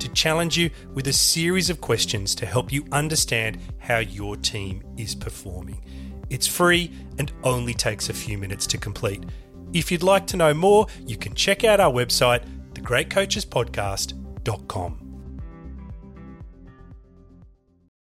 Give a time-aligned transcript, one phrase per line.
[0.00, 4.82] to challenge you with a series of questions to help you understand how your team
[4.96, 5.84] is performing.
[6.30, 9.24] It's free and only takes a few minutes to complete.
[9.72, 12.44] If you'd like to know more, you can check out our website,
[12.74, 15.04] thegreatcoachespodcast.com.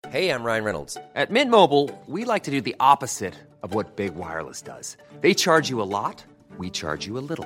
[0.10, 0.98] Hey, I'm Ryan Reynolds.
[1.16, 4.96] At Mint Mobile, we like to do the opposite of what Big Wireless does.
[5.20, 6.24] They charge you a lot,
[6.58, 7.46] we charge you a little.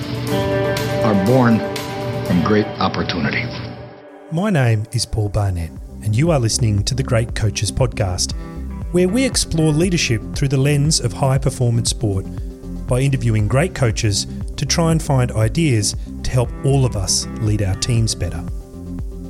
[0.31, 1.59] are born
[2.25, 3.43] from great opportunity.
[4.31, 5.71] My name is Paul Barnett,
[6.03, 8.31] and you are listening to the Great Coaches Podcast,
[8.93, 12.25] where we explore leadership through the lens of high performance sport
[12.87, 14.25] by interviewing great coaches
[14.55, 18.43] to try and find ideas to help all of us lead our teams better.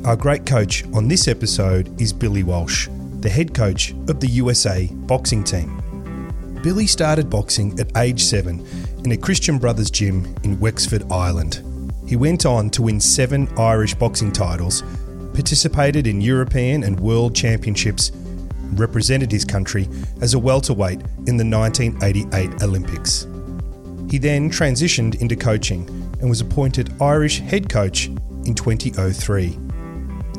[0.05, 2.89] Our great coach on this episode is Billy Walsh,
[3.21, 5.81] the head coach of the USA boxing team.
[6.61, 8.63] Billy started boxing at age seven
[9.03, 11.63] in a Christian Brothers gym in Wexford, Ireland.
[12.07, 14.83] He went on to win seven Irish boxing titles,
[15.33, 19.87] participated in European and World Championships, and represented his country
[20.21, 23.27] as a welterweight in the 1988 Olympics.
[24.09, 25.87] He then transitioned into coaching
[26.19, 28.07] and was appointed Irish head coach
[28.45, 29.57] in 2003.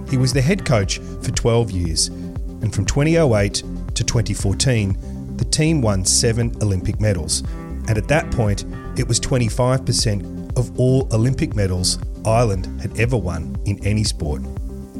[0.09, 3.55] He was the head coach for 12 years, and from 2008
[3.95, 7.43] to 2014, the team won seven Olympic medals,
[7.89, 8.65] and at that point,
[8.97, 14.43] it was 25% of all Olympic medals Ireland had ever won in any sport.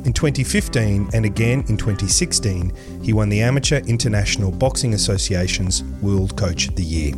[0.05, 2.73] In 2015 and again in 2016,
[3.03, 7.15] he won the Amateur International Boxing Association's World Coach of the Year.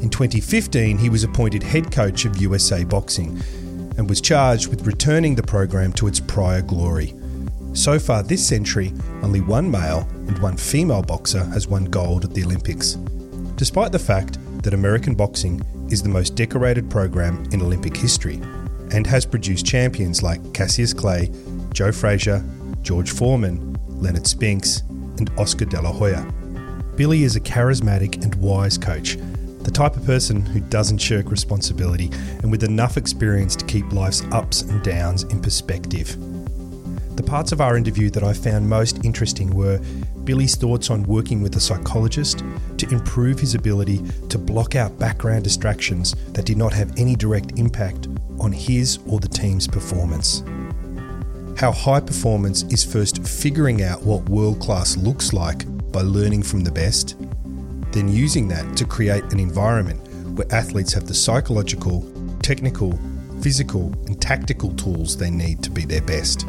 [0.00, 3.38] In 2015, he was appointed head coach of USA Boxing
[3.98, 7.14] and was charged with returning the program to its prior glory.
[7.74, 12.32] So far this century, only one male and one female boxer has won gold at
[12.32, 12.94] the Olympics.
[13.56, 15.62] Despite the fact that American boxing
[15.92, 18.42] is the most decorated program in Olympic history
[18.90, 21.30] and has produced champions like Cassius Clay,
[21.72, 22.44] Joe Frazier,
[22.82, 24.80] George Foreman, Leonard Spinks,
[25.18, 26.26] and Oscar De La Hoya.
[26.96, 29.16] Billy is a charismatic and wise coach,
[29.60, 32.10] the type of person who doesn't shirk responsibility
[32.42, 36.16] and with enough experience to keep life's ups and downs in perspective.
[37.14, 39.80] The parts of our interview that I found most interesting were
[40.26, 42.42] Billy's thoughts on working with a psychologist
[42.78, 47.58] to improve his ability to block out background distractions that did not have any direct
[47.58, 48.08] impact
[48.40, 50.42] on his or the team's performance.
[51.56, 56.60] How high performance is first figuring out what world class looks like by learning from
[56.60, 57.16] the best,
[57.92, 60.06] then using that to create an environment
[60.36, 62.04] where athletes have the psychological,
[62.42, 62.98] technical,
[63.40, 66.46] physical, and tactical tools they need to be their best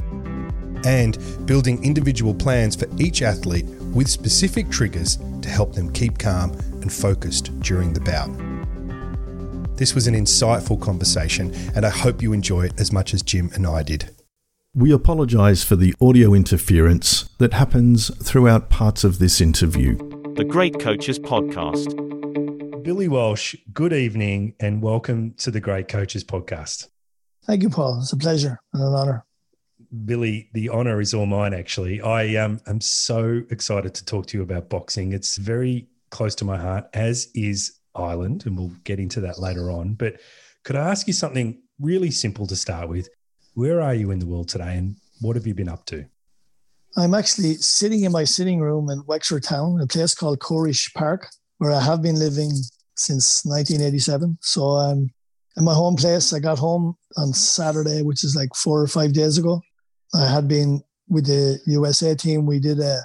[0.86, 6.52] and building individual plans for each athlete with specific triggers to help them keep calm
[6.82, 8.30] and focused during the bout.
[9.78, 13.52] This was an insightful conversation, and I hope you enjoy it as much as Jim
[13.54, 14.10] and I did.
[14.74, 19.98] We apologise for the audio interference that happens throughout parts of this interview.
[20.34, 21.94] The Great Coaches Podcast.
[22.84, 26.88] Billy Walsh, good evening and welcome to the Great Coaches Podcast.
[27.46, 28.00] Thank you, Paul.
[28.02, 29.27] It's a pleasure and an honor.
[30.06, 32.02] Billy, the honor is all mine, actually.
[32.02, 35.14] I um, am so excited to talk to you about boxing.
[35.14, 39.72] It's very close to my heart, as is Ireland, and we'll get into that later
[39.72, 39.94] on.
[39.94, 40.20] But
[40.64, 43.10] could I ask you something really simple to start with?
[43.54, 46.06] Where are you in the world today and what have you been up to?
[46.96, 51.28] I'm actually sitting in my sitting room in Wexford Town, a place called Corish Park,
[51.58, 52.52] where I have been living
[52.96, 54.38] since 1987.
[54.42, 55.10] So I'm
[55.58, 56.34] in my home place.
[56.34, 59.62] I got home on Saturday, which is like four or five days ago.
[60.14, 62.46] I had been with the USA team.
[62.46, 63.00] We did a,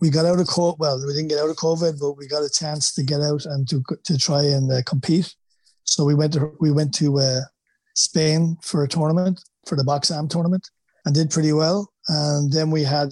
[0.00, 0.78] we got out of COVID.
[0.78, 3.44] Well, we didn't get out of COVID, but we got a chance to get out
[3.46, 5.34] and to to try and uh, compete.
[5.84, 7.40] So we went to we went to uh,
[7.94, 10.68] Spain for a tournament for the BoxAm tournament
[11.04, 11.92] and did pretty well.
[12.08, 13.10] And then we had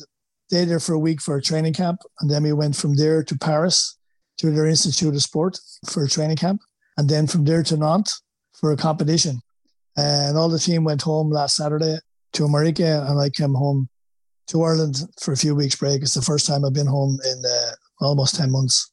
[0.48, 3.22] stayed there for a week for a training camp, and then we went from there
[3.22, 3.96] to Paris
[4.38, 6.60] to their Institute of Sport for a training camp,
[6.96, 8.22] and then from there to Nantes
[8.58, 9.40] for a competition.
[9.96, 11.98] And all the team went home last Saturday
[12.32, 13.88] to America, and I came home
[14.48, 16.02] to Ireland for a few weeks break.
[16.02, 18.92] It's the first time I've been home in uh, almost 10 months.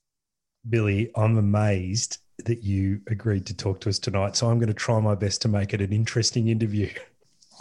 [0.70, 4.36] Billy, I'm amazed that you agreed to talk to us tonight.
[4.36, 6.90] So I'm going to try my best to make it an interesting interview.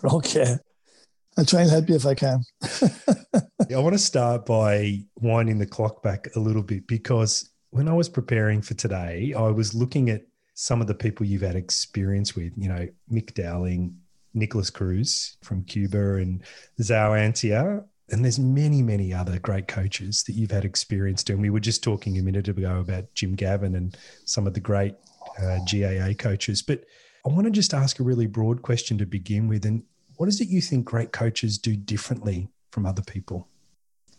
[0.04, 0.58] Okay.
[1.38, 2.42] I'll try and help you if I can.
[2.62, 7.94] I want to start by winding the clock back a little bit because when I
[7.94, 12.36] was preparing for today, I was looking at some of the people you've had experience
[12.36, 13.96] with, you know, Mick Dowling,
[14.36, 16.42] Nikolas Cruz from Cuba, and
[16.80, 17.84] Zaur Antia.
[18.10, 21.40] And there's many, many other great coaches that you've had experience doing.
[21.40, 24.94] We were just talking a minute ago about Jim Gavin and some of the great
[25.42, 26.62] uh, GAA coaches.
[26.62, 26.84] But
[27.26, 29.64] I want to just ask a really broad question to begin with.
[29.64, 29.82] And
[30.16, 33.48] what is it you think great coaches do differently from other people?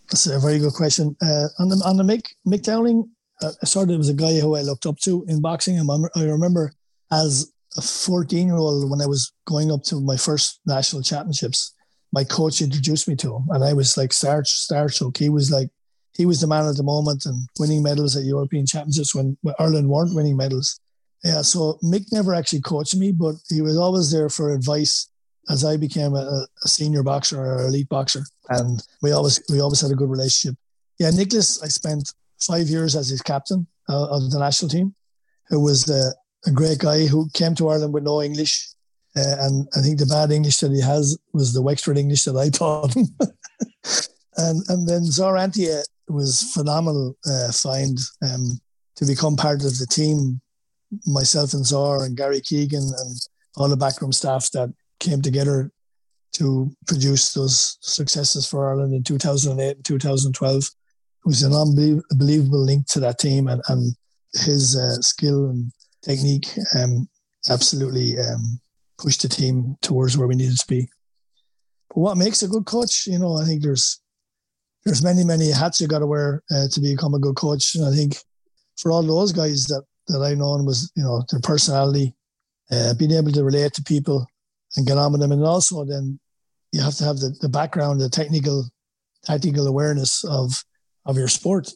[0.09, 1.15] That's a very good question.
[1.21, 3.09] Uh, on the on the Mick Mick Dowling,
[3.41, 5.79] uh, sort of was a guy who I looked up to in boxing.
[5.79, 6.73] And I remember
[7.11, 11.73] as a 14 year old when I was going up to my first national championships,
[12.11, 15.17] my coach introduced me to him, and I was like star starstruck.
[15.17, 15.69] He was like
[16.15, 19.87] he was the man at the moment and winning medals at European championships when, Ireland
[19.87, 20.79] weren't winning medals.
[21.23, 25.09] Yeah, so Mick never actually coached me, but he was always there for advice
[25.49, 29.81] as I became a, a senior boxer or elite boxer, and we always we always
[29.81, 30.57] had a good relationship.
[30.99, 34.95] Yeah, Nicholas, I spent five years as his captain uh, of the national team,
[35.49, 36.11] who was uh,
[36.45, 38.69] a great guy who came to Ireland with no English.
[39.15, 42.37] Uh, and I think the bad English that he has was the Wexford English that
[42.37, 43.07] I taught him.
[44.37, 48.59] and and then Zaur Antia was phenomenal uh, find um,
[48.95, 50.39] to become part of the team.
[51.05, 53.19] Myself and Zaur and Gary Keegan and
[53.57, 55.71] all the backroom staff that came together
[56.33, 60.69] to produce those successes for Ireland in 2008 and 2012
[61.25, 63.93] was an unbelievable link to that team and, and
[64.33, 65.71] his uh, skill and
[66.03, 66.47] technique
[66.77, 67.07] um,
[67.49, 68.59] absolutely um,
[68.97, 70.87] pushed the team towards where we needed to be.
[71.89, 73.07] But what makes a good coach?
[73.07, 74.01] You know, I think there's
[74.85, 77.75] there's many many hats you got to wear uh, to become a good coach.
[77.75, 78.17] And I think
[78.77, 82.15] for all those guys that that I known was you know their personality,
[82.71, 84.25] uh, being able to relate to people
[84.75, 86.19] and get on with them, and also then
[86.71, 88.69] you have to have the, the background, the technical
[89.23, 90.63] tactical awareness of
[91.05, 91.71] of your sport.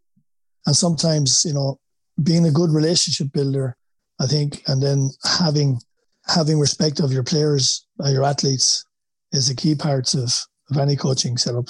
[0.66, 1.80] And sometimes, you know,
[2.22, 3.76] being a good relationship builder,
[4.22, 5.80] I think, and then having
[6.28, 8.86] having respect of your players, uh, your athletes,
[9.32, 10.32] is a key part of,
[10.70, 11.68] of any coaching setup.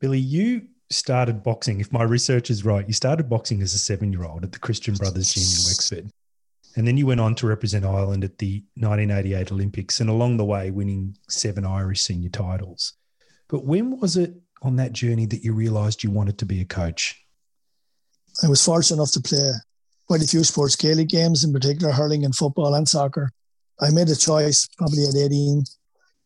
[0.00, 4.12] Billy, you started boxing, if my research is right, you started boxing as a seven
[4.12, 6.10] year old at the Christian Brothers Gym in Wexford.
[6.76, 10.44] And then you went on to represent Ireland at the 1988 Olympics and along the
[10.44, 12.94] way winning seven Irish senior titles.
[13.48, 16.64] But when was it on that journey that you realised you wanted to be a
[16.64, 17.24] coach?
[18.42, 19.52] I was fortunate enough to play
[20.06, 23.30] quite a few sports Gaelic games, in particular hurling and football and soccer.
[23.80, 25.64] I made a choice probably at 18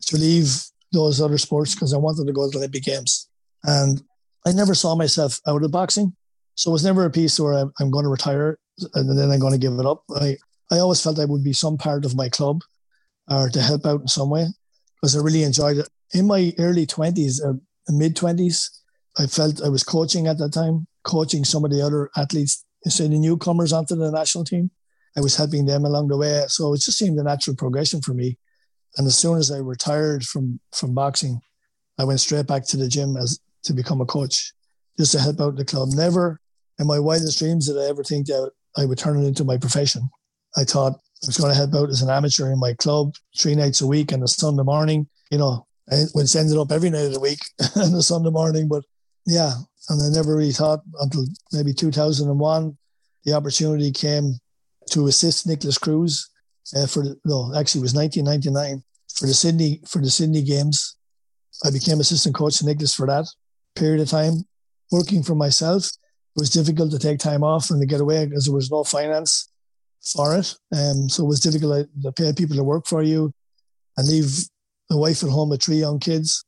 [0.07, 3.29] to leave those other sports because I wanted to go to the Olympic Games.
[3.65, 4.03] And
[4.47, 6.15] I never saw myself out of boxing.
[6.55, 8.59] So it was never a piece where I'm, I'm going to retire
[8.95, 10.03] and then I'm going to give it up.
[10.15, 10.37] I,
[10.71, 12.63] I always felt I would be some part of my club
[13.31, 14.47] or to help out in some way
[14.97, 15.89] because I really enjoyed it.
[16.15, 17.55] In my early 20s, uh,
[17.91, 18.69] mid 20s.
[19.19, 23.07] I felt I was coaching at that time, coaching some of the other athletes, so
[23.07, 24.71] the newcomers onto the national team.
[25.17, 26.45] I was helping them along the way.
[26.49, 28.39] So it just seemed a natural progression for me.
[28.97, 31.41] And as soon as I retired from, from boxing,
[31.99, 34.53] I went straight back to the gym as to become a coach,
[34.97, 35.89] just to help out the club.
[35.93, 36.41] Never
[36.79, 39.57] in my wildest dreams did I ever think that I would turn it into my
[39.57, 40.09] profession.
[40.57, 43.57] I thought I was going to help out as an amateur in my club three
[43.57, 45.67] nights a week and a Sunday morning, you know,
[46.15, 47.41] which ended up every night of the week
[47.75, 48.69] and a Sunday morning.
[48.69, 48.85] But
[49.27, 49.55] yeah,
[49.89, 52.77] and I never really thought until maybe 2001,
[53.25, 54.39] the opportunity came
[54.91, 56.29] to assist Nicholas Cruz
[56.77, 58.83] uh, for the, no, actually it was 1999
[59.15, 60.97] for the Sydney for the Sydney Games.
[61.65, 63.27] I became assistant coach to Nicholas for that
[63.75, 64.45] period of time.
[64.93, 68.45] Working for myself, it was difficult to take time off and to get away because
[68.45, 69.51] there was no finance
[70.13, 70.55] for it.
[70.75, 73.33] Um, so it was difficult to pay people to work for you
[73.97, 74.31] and leave
[74.91, 76.45] a wife at home with three young kids.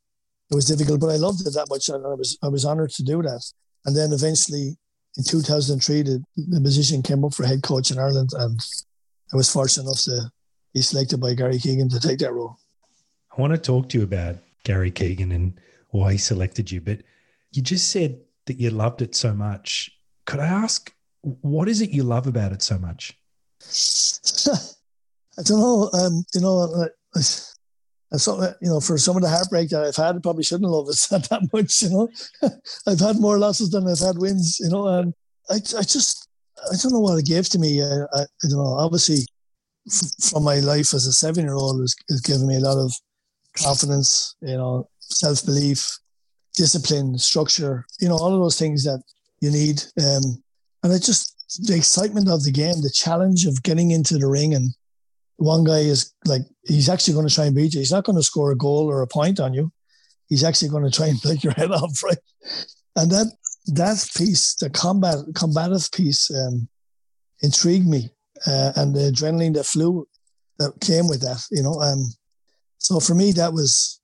[0.50, 2.90] It was difficult, but I loved it that much, and I was I was honoured
[2.90, 3.42] to do that.
[3.86, 4.76] And then eventually,
[5.16, 8.60] in 2003, the, the position came up for head coach in Ireland, and
[9.32, 10.30] I was fortunate enough to
[10.74, 12.58] be selected by Gary Keegan to take that role.
[13.36, 15.58] I want to talk to you about Gary Keegan and
[15.90, 16.98] why he selected you, but
[17.52, 19.90] you just said that you loved it so much.
[20.26, 20.92] Could I ask,
[21.22, 23.16] what is it you love about it so much?
[25.38, 25.90] I don't know.
[25.92, 27.20] Um, you know, I,
[28.12, 30.70] and so, you know, for some of the heartbreak that I've had, I probably shouldn't
[30.70, 31.82] love it that much.
[31.82, 32.08] You know,
[32.86, 34.58] I've had more losses than I've had wins.
[34.58, 35.14] You know, and
[35.48, 36.28] I, I just,
[36.70, 37.82] I don't know what it gave to me.
[37.82, 38.76] I, I, I don't know.
[38.78, 39.26] Obviously,
[39.86, 42.92] f- from my life as a seven-year-old, it's, it's given me a lot of
[43.56, 44.34] confidence.
[44.40, 45.86] You know, self-belief,
[46.54, 47.86] discipline, structure.
[48.00, 49.02] You know, all of those things that
[49.40, 49.82] you need.
[50.02, 50.42] Um,
[50.82, 54.54] and I just the excitement of the game, the challenge of getting into the ring
[54.54, 54.70] and
[55.40, 57.80] one guy is like he's actually going to try and beat you.
[57.80, 59.72] He's not going to score a goal or a point on you.
[60.28, 62.18] He's actually going to try and break your head off, right?
[62.96, 63.32] And that
[63.66, 66.68] that piece, the combat combative piece, um,
[67.42, 68.10] intrigued me,
[68.46, 70.06] uh, and the adrenaline that flew
[70.58, 71.80] that came with that, you know.
[71.80, 72.04] Um,
[72.76, 74.00] so for me, that was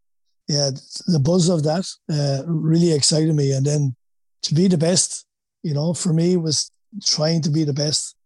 [0.49, 0.71] yeah,
[1.07, 3.95] the buzz of that uh, really excited me, and then
[4.43, 5.27] to be the best,
[5.63, 6.71] you know, for me was
[7.05, 8.17] trying to be the best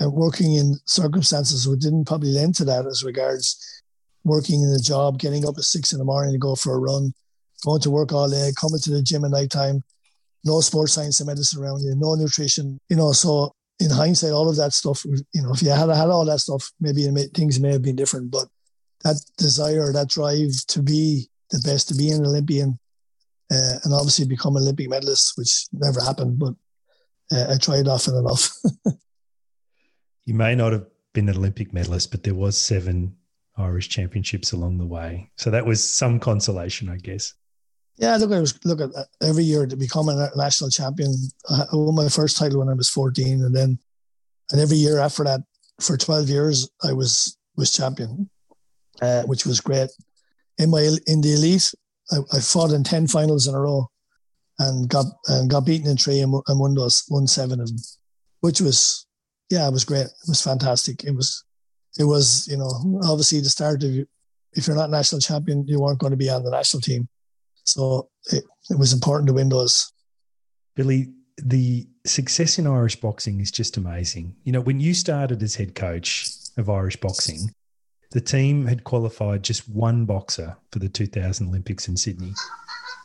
[0.00, 3.82] working in circumstances which didn't probably lend to that as regards
[4.24, 6.78] working in a job, getting up at six in the morning to go for a
[6.78, 7.12] run,
[7.64, 9.82] going to work all day, coming to the gym at night time,
[10.44, 13.12] no sports science and medicine around you, no nutrition, you know.
[13.12, 16.40] So in hindsight, all of that stuff, you know, if you had had all that
[16.40, 18.30] stuff, maybe things may have been different.
[18.30, 18.48] But
[19.04, 22.78] that desire, that drive to be the best, to be an Olympian,
[23.50, 26.54] uh, and obviously become an Olympic medalist, which never happened, but
[27.32, 28.52] uh, I tried often enough.
[30.24, 33.16] you may not have been an Olympic medalist, but there was seven
[33.56, 35.30] Irish championships along the way.
[35.36, 37.34] So that was some consolation, I guess.
[37.96, 38.90] Yeah, look, I was look at
[39.22, 41.14] every year to become a national champion.
[41.50, 43.78] I won my first title when I was 14, and then
[44.50, 45.40] and every year after that,
[45.80, 48.30] for 12 years, I was was champion,
[49.02, 49.90] uh, which was great.
[50.58, 51.74] In my in the elite,
[52.10, 53.90] I, I, fought in 10 finals in a row,
[54.58, 57.76] and got and got beaten in three and, and won those won seven of them,
[58.40, 59.06] which was
[59.50, 60.06] yeah, it was great.
[60.06, 61.04] It was fantastic.
[61.04, 61.44] It was,
[61.98, 63.90] it was, you know, obviously the start of
[64.52, 67.08] if you're not national champion, you weren't going to be on the national team.
[67.64, 69.92] So it, it was important to win those.
[70.74, 74.34] Billy, the success in Irish boxing is just amazing.
[74.44, 77.52] You know, when you started as head coach of Irish boxing,
[78.12, 82.32] the team had qualified just one boxer for the 2000 Olympics in Sydney.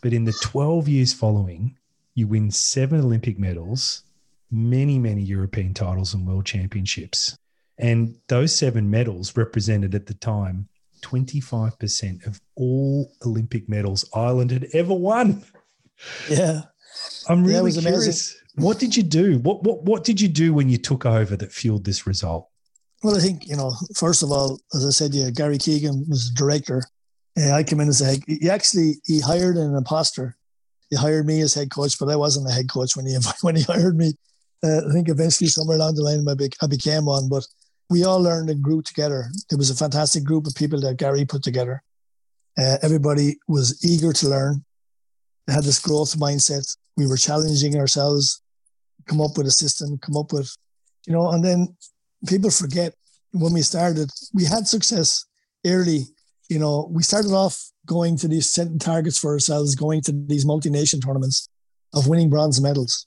[0.01, 1.77] But in the 12 years following,
[2.15, 4.03] you win seven Olympic medals
[4.51, 7.37] many, many European titles and world championships.
[7.77, 10.69] And those seven medals represented at the time
[11.01, 15.43] 25% of all Olympic medals Ireland had ever won.
[16.29, 16.61] Yeah.
[17.27, 18.35] I'm really yeah, curious.
[18.55, 19.39] What did you do?
[19.39, 22.49] What, what, what did you do when you took over that fueled this result?
[23.03, 26.29] Well, I think, you know, first of all, as I said, yeah, Gary Keegan was
[26.31, 26.83] the director.
[27.37, 28.19] Uh, I came in as a head.
[28.27, 30.35] He actually he hired an imposter.
[30.89, 33.55] He hired me as head coach, but I wasn't the head coach when he when
[33.55, 34.13] he hired me.
[34.65, 36.25] Uh, I think eventually somewhere along the line
[36.61, 37.45] I became one, but
[37.89, 39.25] we all learned and grew together.
[39.51, 41.83] It was a fantastic group of people that Gary put together.
[42.57, 44.65] Uh, everybody was eager to learn.
[45.45, 46.65] They had this growth mindset.
[46.97, 48.41] We were challenging ourselves,
[49.05, 50.49] come up with a system, come up with,
[51.05, 51.75] you know, and then
[52.27, 52.95] people forget
[53.31, 55.25] when we started, we had success
[55.65, 56.05] early.
[56.49, 60.45] You know, we started off going to these setting targets for ourselves, going to these
[60.45, 61.49] multi-nation tournaments
[61.93, 63.05] of winning bronze medals.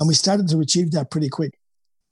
[0.00, 1.54] And we started to achieve that pretty quick.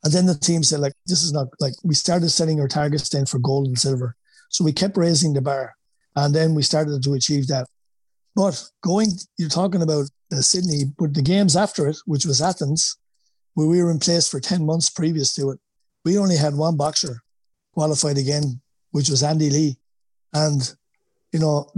[0.04, 3.08] And then the team said, like, this is not like we started setting our targets
[3.08, 4.14] then for gold and silver.
[4.50, 5.74] So we kept raising the bar.
[6.14, 7.66] And then we started to achieve that.
[8.36, 12.96] But going, you're talking about uh, Sydney, but the games after it, which was Athens,
[13.54, 15.58] where we were in place for 10 months previous to it,
[16.04, 17.22] we only had one boxer
[17.72, 18.60] qualified again,
[18.92, 19.76] which was Andy Lee.
[20.32, 20.72] And,
[21.32, 21.72] you know,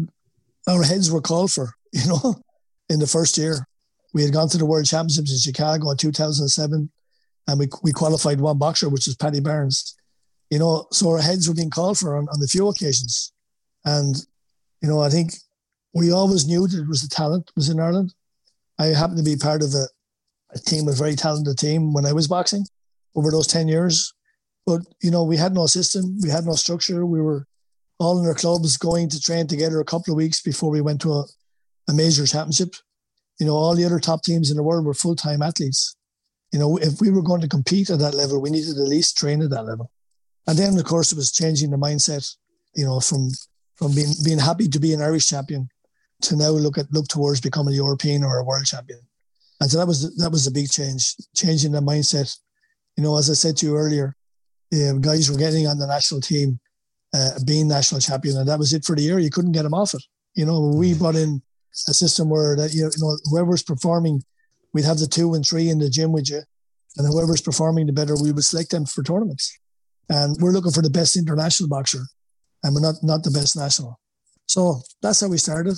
[0.69, 2.35] our heads were called for, you know,
[2.89, 3.67] in the first year.
[4.13, 6.91] We had gone to the World Championships in Chicago in 2007,
[7.47, 9.97] and we, we qualified one boxer, which was Paddy Barnes.
[10.51, 13.33] You know, so our heads were being called for on, on the few occasions.
[13.85, 14.17] And,
[14.83, 15.33] you know, I think
[15.95, 18.15] we always knew that it was the talent was in Ireland.
[18.79, 19.87] I happened to be part of a,
[20.53, 22.67] a team, a very talented team when I was boxing
[23.15, 24.13] over those 10 years.
[24.67, 27.07] But you know, we had no system, we had no structure.
[27.07, 27.47] We were
[27.99, 31.01] all in our clubs going to train together a couple of weeks before we went
[31.03, 31.25] to a,
[31.89, 32.75] a major championship.
[33.41, 35.97] You know, all the other top teams in the world were full time athletes.
[36.53, 39.17] You know, if we were going to compete at that level, we needed at least
[39.17, 39.91] train at that level.
[40.47, 42.29] And then, of course, it was changing the mindset.
[42.75, 43.31] You know, from
[43.77, 45.69] from being being happy to be an Irish champion
[46.23, 49.01] to now look at look towards becoming a European or a world champion.
[49.61, 52.37] And so that was that was a big change, changing the mindset.
[52.97, 54.15] You know, as I said to you earlier,
[54.71, 56.61] the guys were getting on the national team,
[57.15, 59.19] uh, being national champion, and that was it for the year.
[59.19, 60.03] You couldn't get them off it.
[60.35, 61.43] You know, we brought in
[61.89, 64.23] a system where that you know whoever's performing,
[64.73, 66.43] we'd have the two and three in the gym with you,
[66.97, 69.57] and whoever's performing the better, we would select them for tournaments.
[70.09, 72.03] And we're looking for the best international boxer,
[72.63, 73.99] and we're not not the best national.
[74.47, 75.77] So that's how we started.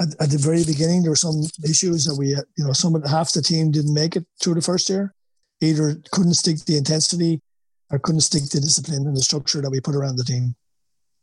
[0.00, 3.32] At, at the very beginning, there were some issues that we, you know, some half
[3.32, 5.12] the team didn't make it through the first year,
[5.60, 7.42] either couldn't stick the intensity
[7.90, 10.54] or couldn't stick the discipline and the structure that we put around the team.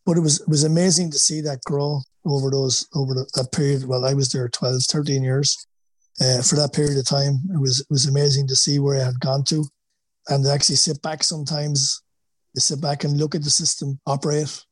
[0.05, 3.51] But it was it was amazing to see that grow over those over the, that
[3.51, 3.87] period.
[3.87, 5.67] Well, I was there 12, 13 years.
[6.21, 9.05] Uh, for that period of time, it was it was amazing to see where I
[9.05, 9.65] had gone to,
[10.29, 12.01] and actually sit back sometimes,
[12.53, 14.63] you sit back and look at the system operate,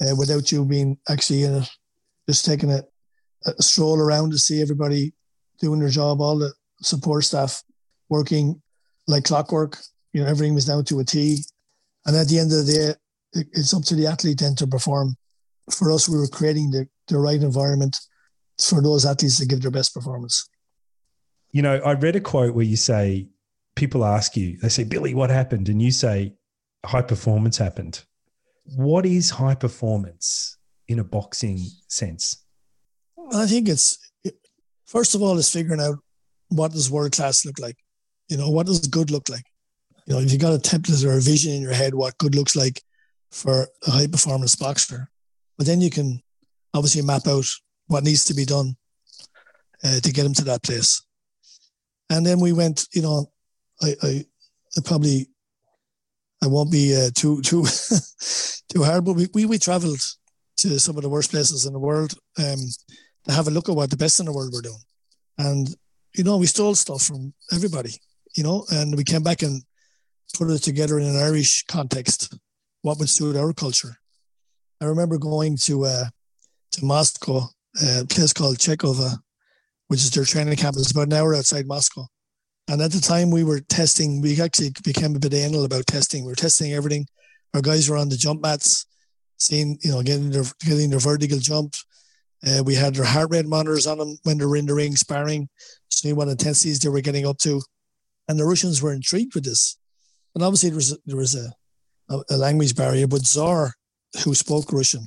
[0.00, 1.68] uh, without you being actually in it,
[2.28, 2.82] just taking a,
[3.46, 5.12] a stroll around to see everybody
[5.60, 7.60] doing their job, all the support staff
[8.08, 8.62] working
[9.08, 9.78] like clockwork.
[10.12, 11.38] You know, everything was down to a T,
[12.06, 12.94] and at the end of the day,
[13.52, 15.16] it's up to the athlete then to perform.
[15.70, 17.98] For us, we were creating the, the right environment
[18.60, 20.48] for those athletes to give their best performance.
[21.50, 23.28] You know, I read a quote where you say,
[23.76, 25.68] people ask you, they say, Billy, what happened?
[25.68, 26.34] And you say,
[26.84, 28.04] high performance happened.
[28.76, 30.56] What is high performance
[30.88, 32.44] in a boxing sense?
[33.32, 33.98] I think it's,
[34.86, 35.96] first of all, is figuring out
[36.48, 37.76] what does world class look like?
[38.28, 39.44] You know, what does good look like?
[40.06, 42.34] You know, if you got a template or a vision in your head, what good
[42.34, 42.82] looks like,
[43.30, 45.10] for a high performance boxer.
[45.56, 46.22] But then you can
[46.74, 47.46] obviously map out
[47.86, 48.76] what needs to be done
[49.84, 51.02] uh, to get him to that place.
[52.10, 53.30] And then we went, you know,
[53.82, 54.24] I, I,
[54.76, 55.28] I probably,
[56.42, 57.64] I won't be uh, too too
[58.68, 60.00] too hard, but we, we we traveled
[60.58, 62.58] to some of the worst places in the world um,
[63.26, 64.82] to have a look at what the best in the world were doing,
[65.38, 65.74] and
[66.14, 67.94] you know we stole stuff from everybody,
[68.36, 69.62] you know, and we came back and
[70.36, 72.34] put it together in an Irish context
[72.82, 73.96] what would suit our culture.
[74.80, 76.04] I remember going to uh,
[76.74, 77.48] to Moscow,
[77.82, 79.18] a place called Chekova,
[79.88, 80.76] which is their training camp.
[80.78, 82.06] It's about an hour outside Moscow.
[82.68, 86.24] And at the time we were testing, we actually became a bit anal about testing.
[86.24, 87.06] We were testing everything.
[87.52, 88.86] Our guys were on the jump mats,
[89.38, 91.74] seeing, you know, getting their getting their vertical jump.
[92.46, 94.96] Uh, we had their heart rate monitors on them when they were in the ring
[94.96, 95.48] sparring,
[95.88, 97.60] seeing what intensities they were getting up to.
[98.28, 99.78] And the Russians were intrigued with this.
[100.34, 101.52] And obviously there was there was a
[102.08, 103.06] a, language barrier.
[103.06, 103.72] But Zaur,
[104.24, 105.06] who spoke Russian,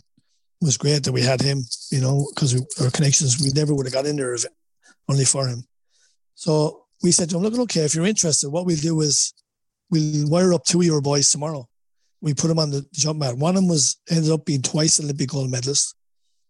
[0.62, 3.93] was great that we had him, you know, because our connections, we never would have
[3.93, 4.46] got in there if
[5.10, 5.63] only for him.
[6.36, 9.34] So we said to him, look, okay, if you're interested, what we'll do is
[9.89, 11.67] we'll wire up two of your boys tomorrow.
[12.22, 13.38] We put them on the jump mat.
[13.38, 15.96] One of them was ended up being twice Olympic gold medalist,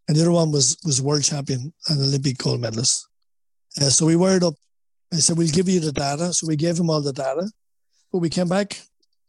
[0.07, 3.07] and the other one was was world champion and Olympic gold medalist.
[3.79, 4.53] Uh, so we wired up.
[5.13, 6.33] I said, we'll give you the data.
[6.33, 7.49] So we gave him all the data.
[8.11, 8.81] But we came back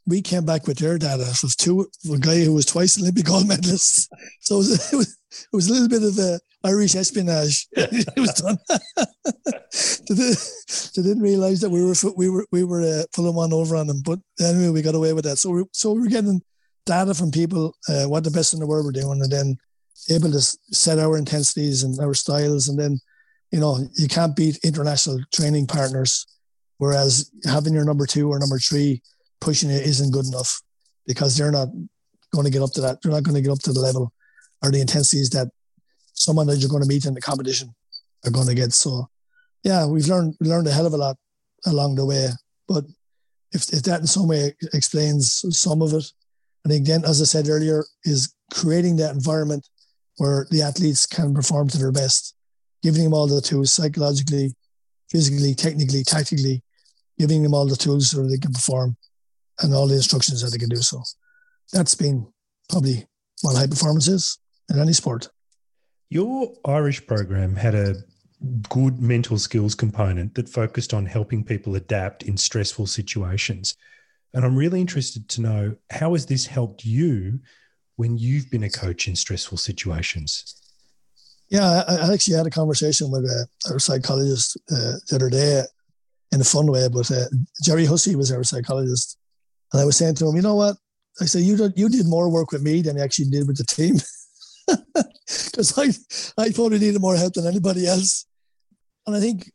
[0.08, 3.46] we came back with their data of two a guy who was twice Olympic gold
[3.46, 4.10] medalist.
[4.40, 7.66] So it was, it was, it was a little bit of a Irish espionage.
[7.72, 8.56] it was done.
[10.96, 13.86] they, didn't realize that we were we were we were uh, pulling one over on
[13.86, 15.36] them, but anyway, we got away with that.
[15.36, 16.40] So we so we were getting
[16.86, 19.58] data from people uh, what the best in the world were doing, and then
[20.10, 22.98] able to set our intensities and our styles, and then
[23.52, 26.26] you know you can't beat international training partners.
[26.78, 29.02] Whereas having your number two or number three
[29.40, 30.60] pushing it isn't good enough
[31.06, 31.68] because they're not
[32.32, 32.98] going to get up to that.
[33.02, 34.12] They're not going to get up to the level
[34.62, 35.48] or the intensities that
[36.14, 37.74] someone that you're going to meet in the competition
[38.24, 38.72] are going to get.
[38.72, 39.08] So,
[39.62, 41.16] yeah, we've learned learned a hell of a lot
[41.66, 42.28] along the way.
[42.66, 42.84] But
[43.52, 46.04] if, if that in some way explains some of it,
[46.68, 49.68] think then, as I said earlier, is creating that environment
[50.18, 52.34] where the athletes can perform to their best,
[52.82, 54.54] giving them all the tools psychologically,
[55.10, 56.62] physically, technically, tactically,
[57.18, 58.96] giving them all the tools so they can perform
[59.60, 61.02] and all the instructions that they can do so.
[61.72, 62.26] That's been
[62.68, 63.06] probably
[63.42, 64.38] what high performance is
[64.70, 65.28] in any sport.
[66.10, 67.96] Your Irish program had a
[68.68, 73.74] good mental skills component that focused on helping people adapt in stressful situations.
[74.32, 77.40] And I'm really interested to know how has this helped you
[77.96, 80.54] when you've been a coach in stressful situations?
[81.48, 85.62] Yeah, I, actually had a conversation with a, our psychologist uh, the other day
[86.30, 87.24] in a fun way, but uh,
[87.62, 89.18] Gerry Hussey was our psychologist
[89.72, 90.76] and I was saying to him, you know what?
[91.20, 93.58] I said, you did, you did more work with me than you actually did with
[93.58, 93.96] the team.
[95.26, 98.26] Because I, I probably needed more help than anybody else.
[99.06, 99.50] And I think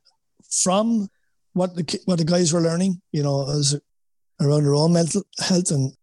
[0.51, 1.07] from
[1.53, 3.79] what the what the guys were learning, you know, as
[4.41, 5.93] around their own mental health and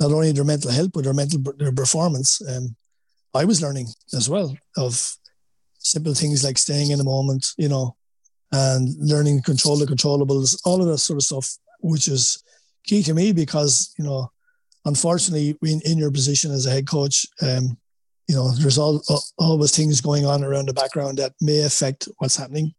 [0.00, 2.40] not only their mental health but their mental their performance.
[2.48, 2.76] Um,
[3.34, 5.16] I was learning as well of
[5.78, 7.96] simple things like staying in the moment, you know,
[8.52, 11.50] and learning control the controllables, all of that sort of stuff,
[11.80, 12.43] which is
[12.84, 14.30] key to me because you know,
[14.84, 17.76] unfortunately, in, in your position as a head coach, um,
[18.28, 22.08] you know, there's all, all always things going on around the background that may affect
[22.18, 22.74] what's happening,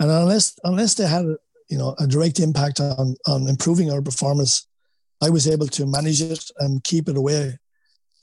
[0.00, 1.26] and unless unless they had
[1.68, 4.66] you know a direct impact on on improving our performance,
[5.22, 7.58] I was able to manage it and keep it away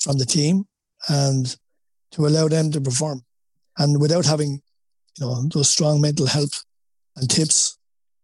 [0.01, 0.65] from the team
[1.09, 1.55] and
[2.11, 3.23] to allow them to perform,
[3.77, 4.61] and without having
[5.17, 6.63] you know those strong mental health
[7.17, 7.77] and tips,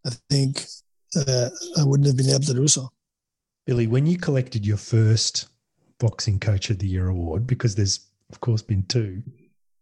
[0.06, 0.66] I think
[1.16, 2.90] uh, I wouldn't have been able to do so.
[3.66, 5.48] Billy, when you collected your first
[6.00, 9.22] Boxing Coach of the Year award, because there's, of course, been two,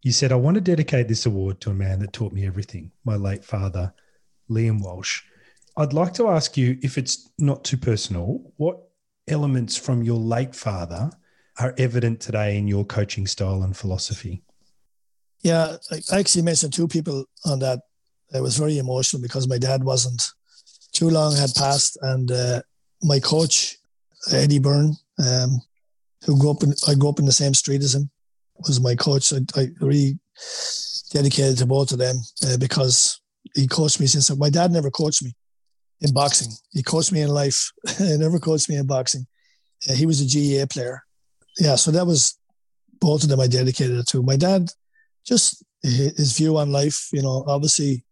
[0.04, 2.92] you said, I want to dedicate this award to a man that taught me everything,
[3.06, 3.94] my late father,
[4.50, 5.22] Liam Walsh.
[5.76, 8.80] I'd like to ask you, if it's not too personal, what
[9.28, 11.12] elements from your late father
[11.60, 14.44] are evident today in your coaching style and philosophy?
[15.44, 15.78] Yeah,
[16.12, 17.80] I actually mentioned two people on that.
[18.34, 20.32] I was very emotional because my dad wasn't
[20.98, 22.62] too long had passed, and uh,
[23.04, 23.78] my coach
[24.32, 25.62] Eddie Byrne, um,
[26.26, 28.10] who grew up in I grew up in the same street as him,
[28.68, 29.32] was my coach.
[29.32, 30.18] I, I really
[31.12, 32.16] dedicated to both of them
[32.48, 33.22] uh, because
[33.56, 35.36] he coached me since my dad never coached me
[36.02, 36.52] in boxing.
[36.72, 37.72] He coached me in life.
[37.98, 39.28] he never coached me in boxing.
[39.88, 41.04] Uh, he was a GAA player.
[41.60, 42.38] Yeah, so that was
[43.00, 44.24] both of them I dedicated it to.
[44.24, 44.70] My dad,
[45.26, 48.04] just his view on life, you know, obviously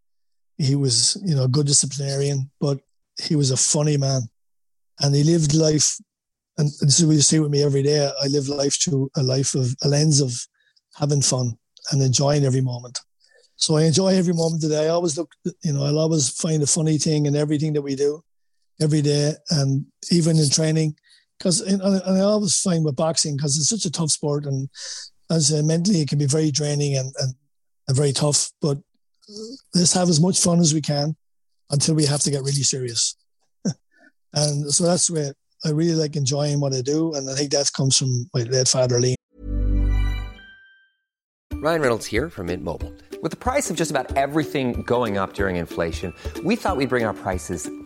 [0.58, 2.80] he was, you know, a good disciplinarian, but
[3.22, 4.22] he was a funny man.
[5.02, 5.98] And he lived life,
[6.58, 8.10] and this is what you see with me every day.
[8.24, 10.32] I live life through a life of a lens of
[10.96, 11.58] having fun
[11.92, 13.00] and enjoying every moment.
[13.58, 14.86] So I enjoy every moment today.
[14.86, 15.32] I always look,
[15.64, 18.24] you know, I'll always find a funny thing in everything that we do
[18.82, 19.34] every day.
[19.50, 20.96] And even in training,
[21.38, 24.70] because and I always find with boxing, because it's such a tough sport and
[25.30, 27.34] as uh, mentally it can be very draining and, and
[27.96, 28.52] very tough.
[28.62, 28.78] But
[29.74, 31.16] let's have as much fun as we can
[31.70, 33.16] until we have to get really serious.
[34.34, 35.34] and so that's where
[35.64, 37.14] I really like enjoying what I do.
[37.14, 39.16] And I think that comes from my late father, Lee.
[41.54, 42.94] Ryan Reynolds here from Mint Mobile.
[43.24, 47.06] With the price of just about everything going up during inflation, we thought we'd bring
[47.06, 47.68] our prices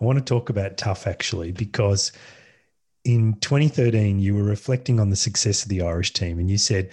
[0.00, 2.12] I want to talk about tough actually because
[3.04, 6.90] in 2013 you were reflecting on the success of the Irish team and you said,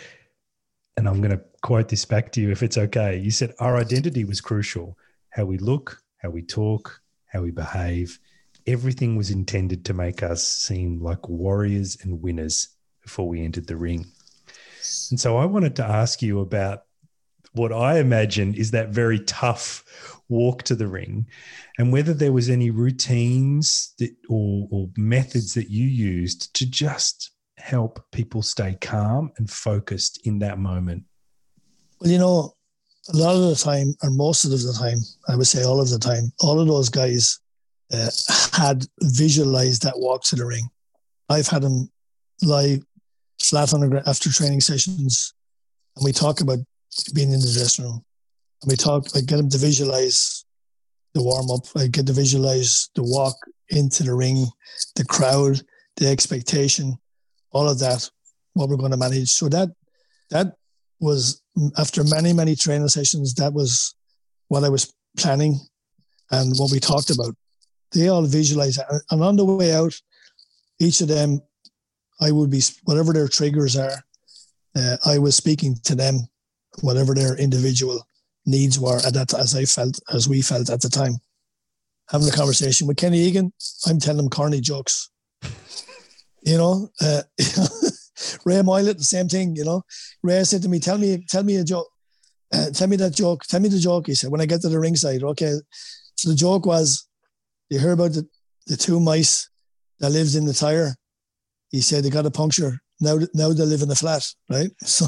[0.96, 3.18] and I'm going to quote this back to you if it's okay.
[3.18, 4.98] You said our identity was crucial.
[5.30, 8.20] How we look, how we talk, how we behave,
[8.68, 12.70] everything was intended to make us seem like warriors and winners
[13.02, 14.06] before we entered the ring.
[15.10, 16.84] And so I wanted to ask you about
[17.54, 21.28] what I imagine is that very tough walk to the ring
[21.78, 27.32] and whether there was any routines that, or, or methods that you used to just
[27.58, 31.04] help people stay calm and focused in that moment.
[32.00, 32.56] Well, you know,
[33.14, 35.90] a lot of the time, or most of the time, I would say all of
[35.90, 37.40] the time, all of those guys
[37.92, 38.10] uh,
[38.54, 40.70] had visualized that walk to the ring.
[41.30, 41.92] I've had them
[42.42, 42.80] lie
[43.42, 45.34] flat on the ground after training sessions,
[45.96, 46.60] and we talk about
[47.14, 48.04] being in the dressing room,
[48.64, 49.08] and we talk.
[49.16, 50.46] I get them to visualize
[51.14, 51.66] the warm up.
[51.76, 53.36] I get to visualize the walk
[53.70, 54.48] into the ring,
[54.96, 55.62] the crowd,
[55.98, 56.98] the expectation,
[57.52, 58.10] all of that,
[58.54, 59.30] what we're going to manage.
[59.30, 59.70] So that
[60.32, 60.56] that
[61.00, 61.42] was
[61.78, 63.34] after many many training sessions.
[63.36, 63.96] That was
[64.48, 65.60] what I was planning
[66.32, 67.36] and what we talked about.
[67.92, 69.94] They all visualize that, and on the way out,
[70.80, 71.42] each of them,
[72.20, 74.04] I would be whatever their triggers are.
[74.76, 76.28] uh, I was speaking to them,
[76.82, 78.04] whatever their individual
[78.46, 81.16] needs were at that, as I felt, as we felt at the time.
[82.10, 83.54] Having a conversation with Kenny Egan,
[83.88, 85.10] I'm telling him corny jokes.
[86.44, 87.22] you know, uh,
[88.46, 89.56] Ray Moylette, the same thing.
[89.56, 89.84] You know,
[90.22, 91.90] Ray said to me, "Tell me, tell me a joke.
[92.54, 93.44] Uh, tell me that joke.
[93.44, 95.56] Tell me the joke." He said, "When I get to the ringside, okay."
[96.16, 97.08] So the joke was,
[97.70, 98.28] you hear about the,
[98.68, 99.50] the two mice
[100.00, 100.96] that lived in the tire.
[101.70, 102.80] He said they got a puncture.
[103.02, 104.70] Now, now they live in a flat, right?
[104.86, 105.08] So,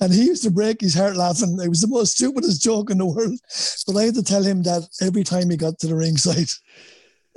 [0.00, 1.58] and he used to break his heart laughing.
[1.62, 3.38] It was the most stupidest joke in the world.
[3.86, 6.48] But I had to tell him that every time he got to the ringside.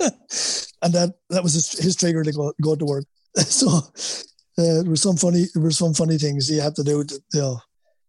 [0.00, 3.04] and that that was his, his trigger to go, go to work.
[3.36, 3.82] so uh,
[4.56, 7.04] there was some funny there were some funny things you had to do.
[7.04, 7.60] To, you know,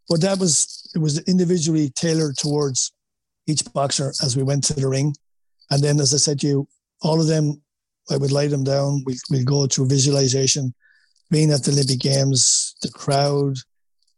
[0.07, 2.91] but that was it was individually tailored towards
[3.47, 5.15] each boxer as we went to the ring,
[5.71, 6.67] and then as I said to you,
[7.01, 7.61] all of them
[8.11, 9.03] I would lay them down.
[9.05, 10.73] We we go through visualization,
[11.29, 13.57] being at the Olympic Games, the crowd,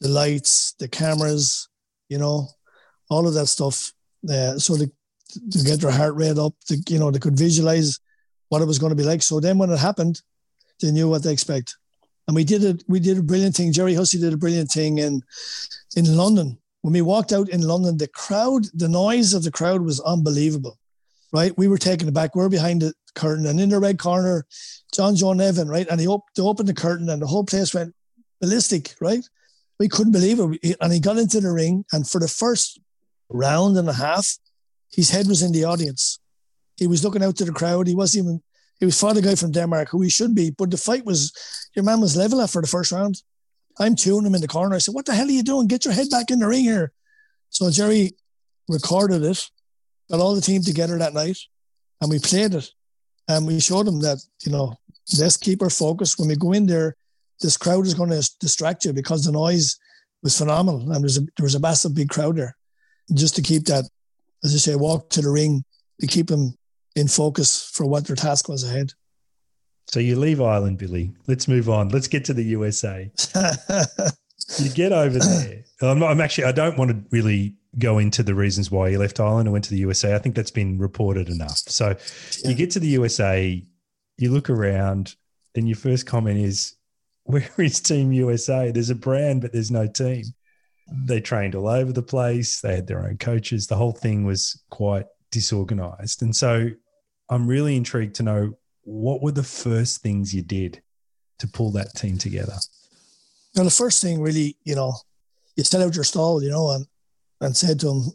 [0.01, 1.69] the lights, the cameras,
[2.09, 2.47] you know,
[3.09, 3.93] all of that stuff.
[4.29, 4.87] Uh, so they,
[5.51, 7.99] to get their heart rate up, to, you know, they could visualize
[8.49, 9.21] what it was going to be like.
[9.21, 10.21] So then when it happened,
[10.81, 11.77] they knew what to expect.
[12.27, 12.83] And we did it.
[12.87, 13.71] We did a brilliant thing.
[13.71, 15.21] Gerry Hussey did a brilliant thing in
[15.95, 16.57] in London.
[16.81, 20.77] When we walked out in London, the crowd, the noise of the crowd was unbelievable.
[21.33, 22.35] Right, we were taken aback.
[22.35, 24.45] We're behind the curtain, and in the red corner,
[24.93, 25.69] John John Nevin.
[25.69, 27.95] Right, and he op- they opened the curtain, and the whole place went
[28.41, 28.95] ballistic.
[28.99, 29.25] Right,
[29.82, 30.78] we couldn't believe it.
[30.80, 32.80] And he got into the ring, and for the first
[33.30, 34.38] round and a half,
[34.91, 36.20] his head was in the audience.
[36.78, 37.88] He was looking out to the crowd.
[37.88, 38.44] He wasn't even
[38.80, 41.34] he was fought a guy from Denmark who he should be, but the fight was
[41.76, 43.24] your man was level after the first round.
[43.80, 44.76] I'm tuning him in the corner.
[44.76, 45.65] I said, What the hell are you doing?
[45.67, 46.91] Get your head back in the ring here.
[47.50, 48.12] So Gerry
[48.67, 49.50] recorded it,
[50.12, 51.39] got all the team together that night,
[52.00, 52.70] and we played it.
[53.28, 54.76] And we showed them that, you know,
[55.17, 56.20] let's keep our focus.
[56.20, 56.96] When we go in there,
[57.41, 59.77] this crowd is going to distract you because the noise
[60.23, 60.91] was phenomenal.
[60.91, 62.56] And there's a, there was a massive big crowd there.
[63.13, 63.86] Just to keep that,
[64.43, 65.63] as I say, walk to the ring
[65.99, 66.58] to keep them
[66.95, 68.93] in focus for what their task was ahead.
[69.88, 71.13] So you leave Ireland, Billy.
[71.27, 71.89] Let's move on.
[71.89, 73.12] Let's get to the USA.
[74.60, 75.63] you get over there.
[75.82, 76.45] I'm, not, I'm actually.
[76.45, 79.65] I don't want to really go into the reasons why you left Ireland and went
[79.65, 80.15] to the USA.
[80.15, 81.58] I think that's been reported enough.
[81.58, 82.49] So yeah.
[82.49, 83.63] you get to the USA.
[84.17, 85.15] You look around,
[85.56, 86.75] and your first comment is,
[87.23, 88.71] "Where is Team USA?
[88.71, 90.25] There's a brand, but there's no team."
[90.91, 92.60] They trained all over the place.
[92.60, 93.67] They had their own coaches.
[93.67, 96.21] The whole thing was quite disorganized.
[96.21, 96.69] And so
[97.29, 100.81] I'm really intrigued to know what were the first things you did
[101.41, 102.55] to pull that team together?
[103.55, 104.93] Well, the first thing really, you know,
[105.57, 106.86] you set out your stall, you know, and
[107.41, 108.12] and said to them,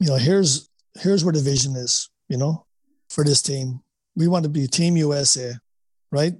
[0.00, 0.68] you know, here's
[1.00, 2.66] here's where the vision is, you know,
[3.08, 3.80] for this team.
[4.16, 5.54] We want to be Team USA,
[6.12, 6.34] right?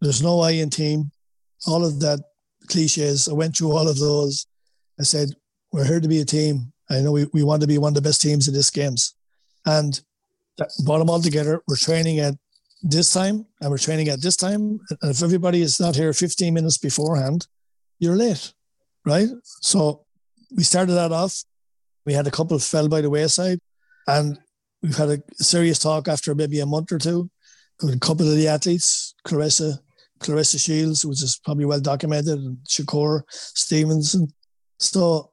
[0.00, 1.10] There's no I in team.
[1.66, 2.20] All of that
[2.66, 3.28] cliches.
[3.28, 4.46] I went through all of those.
[4.98, 5.30] I said,
[5.72, 6.72] we're here to be a team.
[6.90, 9.14] I know we, we want to be one of the best teams in this games.
[9.66, 10.00] And
[10.84, 11.62] brought them all together.
[11.66, 12.34] We're training at
[12.82, 14.80] this time and we're training at this time.
[15.02, 17.46] And if everybody is not here 15 minutes beforehand,
[17.98, 18.52] you're late,
[19.04, 19.28] right?
[19.42, 20.04] So
[20.54, 21.42] we started that off.
[22.04, 23.58] We had a couple fell by the wayside
[24.06, 24.38] and
[24.82, 27.30] we've had a serious talk after maybe a month or two
[27.82, 29.78] with a couple of the athletes, Claressa,
[30.20, 34.28] Claressa Shields, which is probably well documented, and Shakur Stevenson.
[34.78, 35.30] So,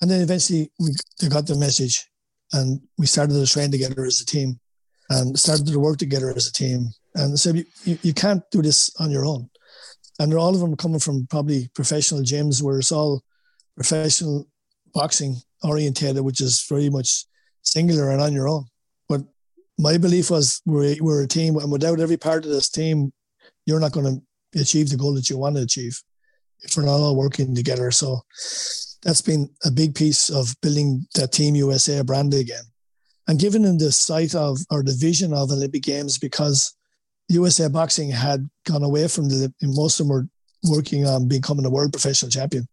[0.00, 0.90] and then eventually we
[1.20, 2.06] they got the message
[2.52, 4.58] and we started to train together as a team
[5.10, 6.90] and started to work together as a team.
[7.14, 9.48] And so you, you, you can't do this on your own.
[10.18, 13.22] And all of them coming from probably professional gyms where it's all
[13.76, 14.46] professional
[14.94, 17.24] boxing orientated, which is very much
[17.62, 18.64] singular and on your own.
[19.08, 19.22] But
[19.78, 23.12] my belief was we're, we're a team, and without every part of this team,
[23.66, 24.06] you're not going
[24.54, 26.00] to achieve the goal that you want to achieve
[26.60, 27.90] if we're not all working together.
[27.90, 28.20] So
[29.02, 32.64] that's been a big piece of building that Team USA brand again
[33.28, 36.74] and giving them the sight of or the vision of Olympic Games because
[37.28, 40.28] USA boxing had gone away from the most of them were
[40.64, 42.66] working on becoming a world professional champion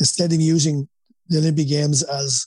[0.00, 0.88] instead of using
[1.28, 2.46] the Olympic Games as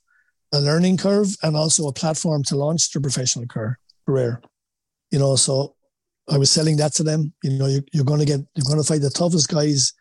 [0.53, 3.45] a learning curve and also a platform to launch their professional
[4.05, 4.41] career.
[5.11, 5.74] You know, so
[6.29, 7.33] I was selling that to them.
[7.43, 9.93] You know, you're, you're going to get, you're going to fight the toughest guys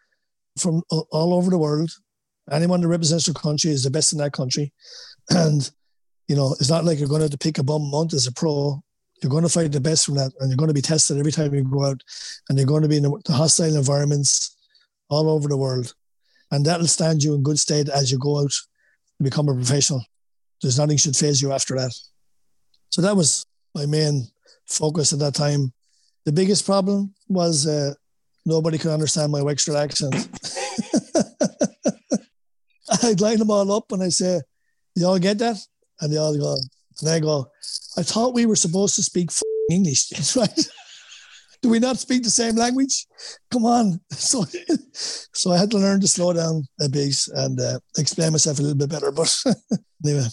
[0.59, 1.91] from all over the world
[2.51, 4.73] anyone that represents your country is the best in that country.
[5.31, 5.71] And,
[6.29, 8.33] you know, it's not like you're going to to pick a bum month as a
[8.33, 8.83] pro.
[9.23, 11.33] You're going to fight the best from that, and you're going to be tested every
[11.33, 12.03] time you go out,
[12.49, 14.55] and you're going to be in the hostile environments
[15.09, 15.95] all over the world.
[16.51, 20.05] And that'll stand you in good stead as you go out to become a professional.
[20.61, 21.95] There's nothing should phase you after that.
[22.91, 24.27] So that was my main
[24.67, 25.73] focus at that time.
[26.25, 27.95] The biggest problem was uh,
[28.47, 30.15] nobody could understand my Wexford accent.
[33.03, 34.41] I'd line them all up and I say,
[34.95, 35.59] "You all get that?"
[36.01, 36.57] And they all go,
[37.01, 37.47] and I go,
[37.97, 39.31] "I thought we were supposed to speak
[39.71, 40.69] English, right?"
[41.65, 43.07] do we not speak the same language?
[43.51, 43.99] Come on.
[44.13, 44.45] So,
[45.33, 48.63] so I had to learn to slow down a bit and uh, explain myself a
[48.63, 49.11] little bit better.
[49.11, 49.35] But
[50.05, 50.27] anyway.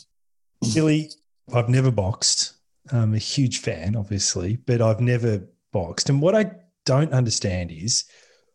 [0.73, 1.09] Billy,
[1.53, 2.53] I've never boxed.
[2.91, 6.09] I'm a huge fan, obviously, but I've never boxed.
[6.09, 6.51] And what I
[6.85, 8.05] don't understand is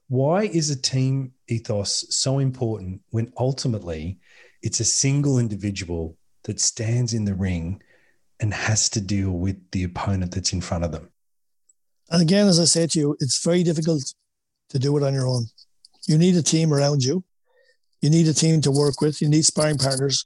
[0.09, 4.19] why is a team ethos so important when ultimately
[4.63, 7.83] it's a single individual that stands in the ring
[8.41, 11.11] and has to deal with the opponent that's in front of them?
[12.11, 14.15] And again, as I said to you, it's very difficult
[14.71, 15.47] to do it on your own.
[16.07, 17.25] You need a team around you.
[18.01, 19.21] You need a team to work with.
[19.21, 20.25] You need sparring partners.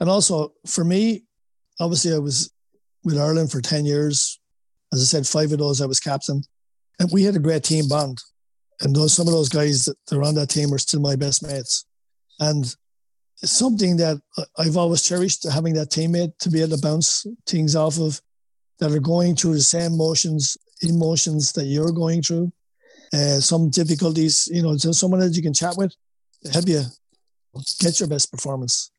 [0.00, 1.24] And also, for me,
[1.80, 2.52] obviously, I was
[3.04, 4.38] with Ireland for 10 years.
[4.92, 6.42] As I said, five of those I was captain.
[6.98, 8.22] And we had a great team bond.
[8.80, 11.42] And those some of those guys that are on that team are still my best
[11.42, 11.86] mates.
[12.40, 12.64] And
[13.42, 14.20] it's something that
[14.58, 18.20] I've always cherished having that teammate to be able to bounce things off of
[18.78, 22.52] that are going through the same motions emotions that you're going through,
[23.12, 25.94] uh, some difficulties, you know, someone that you can chat with,
[26.52, 26.82] help you
[27.80, 28.90] get your best performance.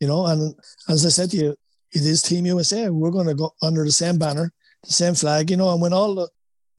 [0.00, 0.54] You know, and
[0.88, 1.50] as I said to you,
[1.92, 2.88] it is Team USA.
[2.90, 4.52] We're going to go under the same banner,
[4.84, 6.28] the same flag, you know, and when all the,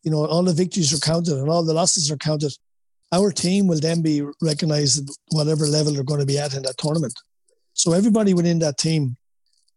[0.03, 2.53] you know, all the victories are counted and all the losses are counted,
[3.11, 6.63] our team will then be recognized at whatever level they're going to be at in
[6.63, 7.13] that tournament.
[7.73, 9.17] So everybody within that team,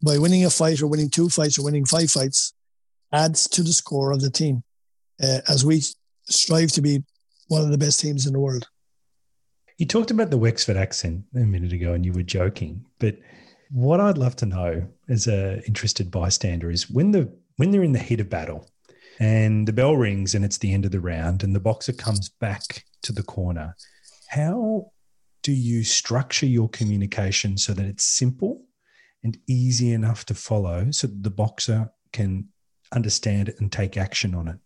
[0.04, 2.52] by winning a fight or winning two fights or winning five fights,
[3.12, 4.62] adds to the score of the team
[5.22, 5.82] uh, as we
[6.24, 7.02] strive to be
[7.48, 8.66] one of the best teams in the world.
[9.78, 13.18] You talked about the Wexford accent a minute ago and you were joking, but
[13.70, 17.92] what I'd love to know as an interested bystander is when the when they're in
[17.92, 18.68] the heat of battle
[19.18, 22.28] and the bell rings and it's the end of the round and the boxer comes
[22.28, 23.76] back to the corner,
[24.28, 24.90] how
[25.42, 28.62] do you structure your communication so that it's simple
[29.22, 32.48] and easy enough to follow so that the boxer can
[32.92, 34.56] understand it and take action on it?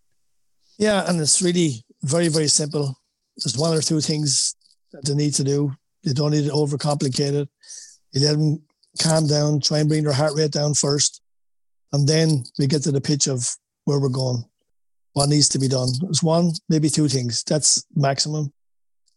[0.79, 2.97] Yeah, and it's really very, very simple.
[3.37, 4.55] There's one or two things
[4.93, 5.73] that they need to do.
[6.05, 7.49] They don't need to overcomplicate it.
[8.13, 8.63] You let them
[9.03, 11.23] calm down, try and bring their heart rate down first.
[11.93, 13.47] And then we get to the pitch of
[13.85, 14.45] where we're going,
[15.13, 15.89] what needs to be done.
[16.01, 17.43] There's one, maybe two things.
[17.45, 18.53] That's maximum.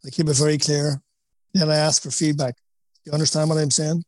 [0.06, 1.02] I keep it very clear.
[1.54, 2.56] Then I ask for feedback.
[3.06, 4.04] You understand what I'm saying?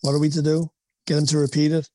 [0.00, 0.70] What are we to do?
[1.06, 1.88] Get them to repeat it,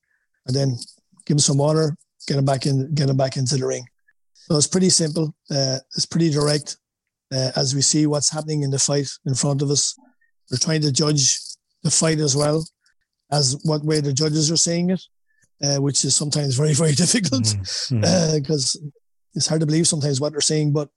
[0.46, 0.78] and then
[1.26, 1.98] give them some water.
[2.28, 2.94] Get them back in.
[2.94, 3.86] Get them back into the ring.
[4.34, 5.36] So it's pretty simple.
[5.50, 6.78] Uh, it's pretty direct.
[7.34, 9.96] Uh, as we see what's happening in the fight in front of us,
[10.50, 11.40] we're trying to judge
[11.84, 12.66] the fight as well
[13.32, 15.02] as what way the judges are seeing it,
[15.64, 18.04] uh, which is sometimes very, very difficult because mm-hmm.
[18.04, 18.92] Uh,
[19.34, 20.74] it's hard to believe sometimes what they're saying.
[20.74, 20.90] But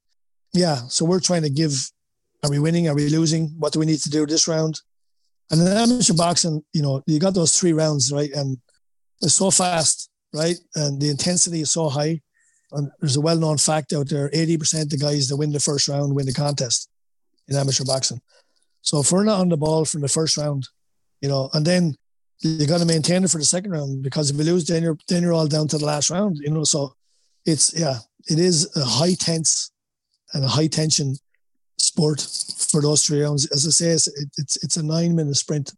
[0.52, 1.72] yeah, so we're trying to give
[2.42, 2.88] are we winning?
[2.88, 3.54] Are we losing?
[3.58, 4.80] What do we need to do this round?
[5.50, 8.30] And in amateur boxing, you know, you got those three rounds, right?
[8.32, 8.58] And
[9.22, 10.56] it's so fast, right?
[10.74, 12.20] And the intensity is so high
[12.74, 15.60] and there's a well-known fact out there: eighty percent of the guys that win the
[15.60, 16.88] first round win the contest
[17.48, 18.20] in amateur boxing.
[18.82, 20.68] So if we're not on the ball from the first round,
[21.20, 21.94] you know, and then
[22.44, 24.98] you got to maintain it for the second round because if you lose, then you're
[25.08, 26.36] then you're all down to the last round.
[26.38, 26.94] You know, so
[27.46, 27.96] it's yeah,
[28.28, 29.72] it is a high tense
[30.34, 31.16] and a high tension
[31.78, 33.50] sport for those three rounds.
[33.50, 35.72] As I say, it's it's, it's a nine minute sprint.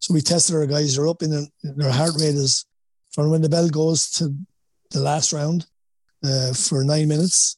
[0.00, 2.66] So we tested our guys; they're up in their heart rate is
[3.12, 4.34] from when the bell goes to
[4.90, 5.66] the last round
[6.24, 7.56] uh, for nine minutes.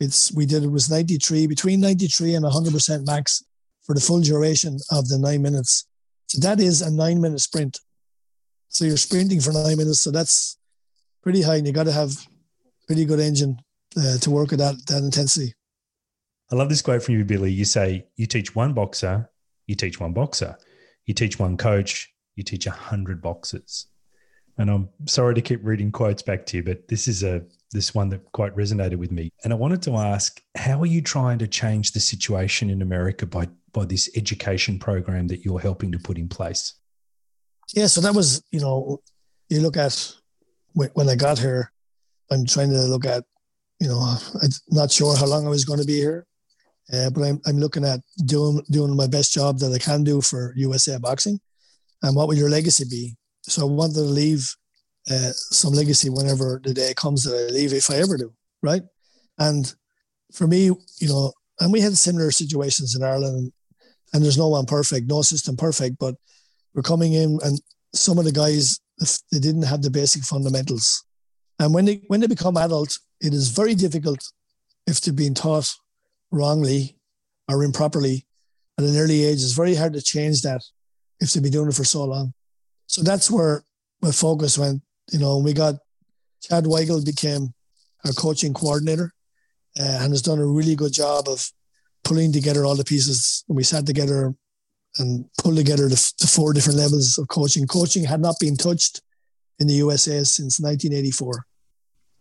[0.00, 3.44] It's we did it was 93 between 93 and 100 percent max
[3.84, 5.86] for the full duration of the nine minutes.
[6.26, 7.78] So that is a nine minute sprint.
[8.72, 10.00] So you're sprinting for nine minutes.
[10.00, 10.56] So that's
[11.22, 12.26] pretty high, and you got to have
[12.86, 13.60] pretty good engine
[13.96, 15.54] uh, to work at that that intensity.
[16.50, 17.52] I love this quote from you, Billy.
[17.52, 19.30] You say you teach one boxer,
[19.66, 20.58] you teach one boxer,
[21.06, 23.86] you teach one coach, you teach a hundred boxers.
[24.58, 27.94] And I'm sorry to keep reading quotes back to you, but this is a this
[27.94, 29.30] one that quite resonated with me.
[29.44, 33.26] And I wanted to ask, how are you trying to change the situation in America
[33.26, 36.74] by by this education program that you're helping to put in place?
[37.74, 39.00] Yeah, so that was, you know,
[39.48, 40.14] you look at
[40.74, 41.72] when I got here,
[42.30, 43.24] I'm trying to look at,
[43.80, 46.26] you know, I'm not sure how long I was going to be here,
[46.92, 50.20] uh, but I'm, I'm looking at doing doing my best job that I can do
[50.20, 51.40] for USA boxing,
[52.02, 53.16] and what will your legacy be?
[53.42, 54.54] So I wanted to leave
[55.10, 58.82] uh, some legacy whenever the day comes that I leave, if I ever do, right?
[59.38, 59.74] And
[60.32, 60.64] for me,
[61.00, 63.52] you know, and we had similar situations in Ireland,
[64.12, 66.14] and there's no one perfect, no system perfect, but
[66.74, 67.60] we're coming in, and
[67.94, 68.80] some of the guys
[69.30, 71.04] they didn't have the basic fundamentals,
[71.58, 74.20] and when they when they become adult, it is very difficult
[74.86, 75.70] if they're being taught
[76.30, 76.96] wrongly
[77.48, 78.26] or improperly
[78.78, 79.42] at an early age.
[79.42, 80.62] It's very hard to change that
[81.20, 82.32] if they've been doing it for so long.
[82.86, 83.64] So that's where
[84.00, 84.82] my focus went.
[85.12, 85.76] You know, we got
[86.42, 87.54] Chad Weigel became
[88.04, 89.12] our coaching coordinator
[89.78, 91.48] uh, and has done a really good job of
[92.04, 93.44] pulling together all the pieces.
[93.48, 94.34] And we sat together
[94.98, 97.66] and pull together the, the four different levels of coaching.
[97.66, 99.00] Coaching had not been touched
[99.58, 101.46] in the USA since 1984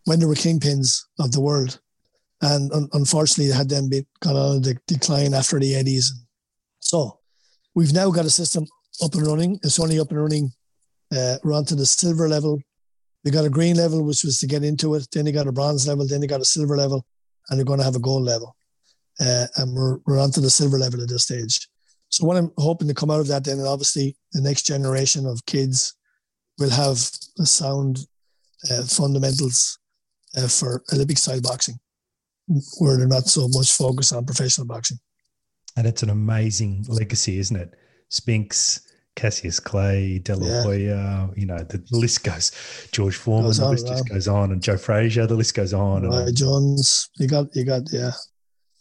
[0.05, 1.80] when there were kingpins of the world.
[2.41, 6.05] And un- unfortunately, it had then been gone on a de- decline after the 80s.
[6.80, 7.19] So
[7.76, 8.65] we've now got a system
[9.03, 9.59] up and running.
[9.63, 10.51] It's only up and running.
[11.15, 12.59] Uh, we're on to the silver level.
[13.24, 15.07] We got a green level, which was to get into it.
[15.11, 16.07] Then you got a bronze level.
[16.07, 17.05] Then you got a silver level.
[17.49, 18.55] And you're going to have a gold level.
[19.19, 21.67] Uh, and we're, we're on to the silver level at this stage.
[22.12, 25.45] So what I'm hoping to come out of that, then obviously the next generation of
[25.45, 25.95] kids
[26.59, 26.97] will have
[27.39, 27.99] a sound
[28.70, 29.80] uh, fundamentals
[30.38, 31.80] uh, for Olympic style boxing,
[32.80, 34.99] where they're not so much focused on professional boxing.
[35.78, 37.74] And it's an amazing legacy, isn't it?
[38.09, 38.82] Spinks,
[39.16, 40.64] Cassius Clay, De La yeah.
[40.64, 42.51] Hoya, you know, the list goes.
[42.91, 46.03] George Foreman, goes the list just goes on, and Joe Frazier, the list goes on.
[46.03, 48.12] And Jones, you got, you got, yeah.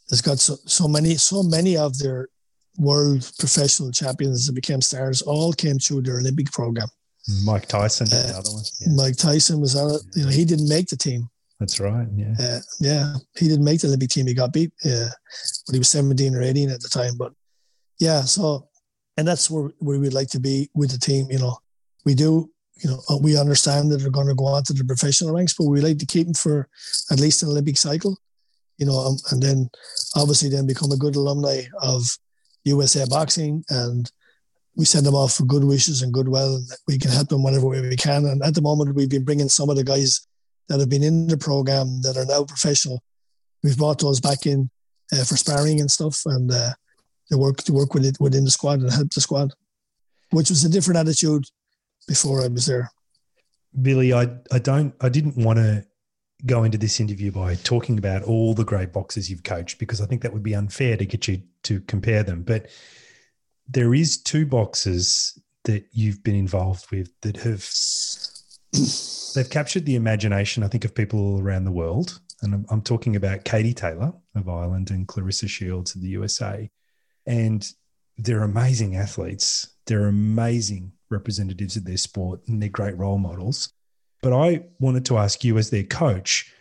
[0.08, 2.28] There's got so, so many, so many of their
[2.78, 6.88] world professional champions that became stars all came through their Olympic program.
[7.44, 8.64] Mike Tyson, uh, the other one.
[8.80, 8.88] Yeah.
[8.94, 10.02] Mike Tyson was on it.
[10.16, 11.28] You know, he didn't make the team.
[11.58, 12.08] That's right.
[12.16, 12.34] Yeah.
[12.40, 13.14] Uh, yeah.
[13.36, 14.26] He didn't make the Olympic team.
[14.26, 15.08] He got beat Yeah.
[15.66, 17.16] But he was 17 or 18 at the time.
[17.18, 17.32] But
[17.98, 18.68] yeah, so,
[19.16, 21.30] and that's where, where we'd like to be with the team.
[21.30, 21.58] You know,
[22.06, 22.50] we do,
[22.82, 25.54] you know, uh, we understand that they're going to go on to the professional ranks,
[25.54, 26.66] but we like to keep them for
[27.10, 28.16] at least an Olympic cycle,
[28.78, 29.68] you know, um, and then
[30.16, 32.02] obviously then become a good alumni of
[32.64, 34.10] USA boxing and
[34.76, 37.80] we send them off for good wishes and goodwill we can help them whatever way
[37.80, 38.24] we can.
[38.24, 40.26] And at the moment, we've been bringing some of the guys
[40.68, 43.02] that have been in the program that are now professional.
[43.62, 44.70] We've brought those back in
[45.12, 46.70] uh, for sparring and stuff, and uh,
[47.28, 49.52] they work to work with it within the squad and help the squad,
[50.30, 51.44] which was a different attitude
[52.06, 52.90] before I was there.
[53.82, 55.84] Billy, I I don't I didn't want to
[56.46, 60.06] go into this interview by talking about all the great boxers you've coached because I
[60.06, 62.66] think that would be unfair to get you to compare them, but
[63.68, 67.68] there is two boxers that you've been involved with that have
[69.34, 72.20] they've captured the imagination, I think, of people all around the world.
[72.42, 76.70] And I'm, I'm talking about Katie Taylor of Ireland and Claressa Shields of the USA.
[77.26, 77.68] And
[78.16, 79.68] they're amazing athletes.
[79.86, 83.72] They're amazing representatives of their sport and they're great role models.
[84.22, 86.52] But I wanted to ask you, as their coach,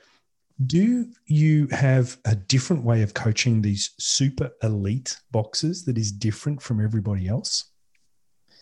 [0.65, 6.61] do you have a different way of coaching these super elite boxers that is different
[6.61, 7.65] from everybody else?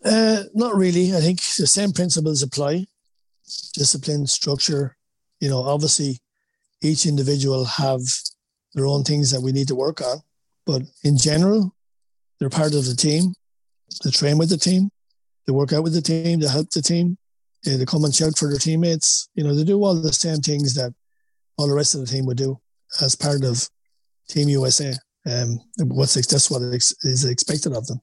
[0.04, 1.14] Uh, not really.
[1.14, 2.86] I think the same principles apply
[3.72, 4.96] discipline, structure.
[5.40, 6.20] You know, obviously,
[6.82, 8.00] each individual have
[8.74, 10.18] their own things that we need to work on.
[10.66, 11.74] But in general,
[12.38, 13.32] they're part of the team.
[14.04, 14.90] They train with the team.
[15.46, 16.40] They work out with the team.
[16.40, 17.16] They help the team.
[17.64, 19.28] They come and shout for their teammates.
[19.34, 20.94] You know, they do all the same things that
[21.56, 22.58] all the rest of the team would do
[23.00, 23.68] as part of
[24.28, 24.94] Team USA.
[25.26, 28.00] Um, what's that's what is expected of them.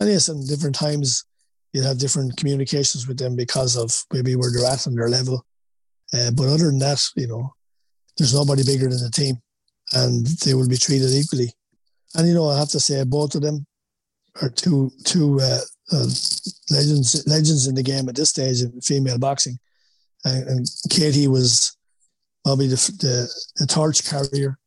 [0.00, 1.24] And yes, in different times,
[1.72, 5.44] you have different communications with them because of maybe where they're at and their level.
[6.12, 7.54] Uh, but other than that, you know,
[8.16, 9.36] there's nobody bigger than the team,
[9.92, 11.52] and they will be treated equally.
[12.16, 13.66] And you know, I have to say, both of them
[14.42, 15.60] are two two uh,
[15.92, 16.08] uh,
[16.70, 19.58] legends legends in the game at this stage of female boxing.
[20.24, 21.76] And, and Katie was
[22.44, 24.58] probably the, the, the torch carrier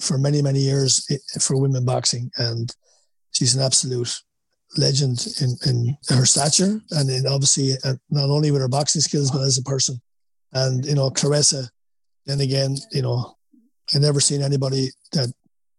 [0.00, 1.06] for many many years
[1.40, 2.74] for women boxing, and
[3.32, 4.20] she's an absolute
[4.76, 9.30] legend in, in her stature and in obviously uh, not only with her boxing skills
[9.30, 10.00] but as a person.
[10.52, 11.68] And you know, Claressa.
[12.26, 13.36] then again, you know,
[13.94, 15.32] I never seen anybody that